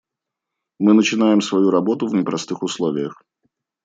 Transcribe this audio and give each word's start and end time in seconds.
Мы 0.79 0.95
начинаем 0.95 1.41
свою 1.41 1.69
работу 1.69 2.07
в 2.07 2.15
непростых 2.15 2.63
условиях. 2.63 3.21